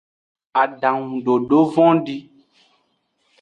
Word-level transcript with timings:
Adangudodo 0.61 1.59
vondi. 1.75 2.15